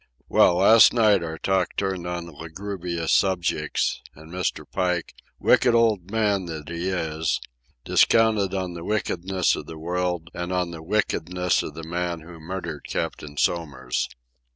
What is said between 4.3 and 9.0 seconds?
Mr. Pike, wicked old man that he is, descanted on the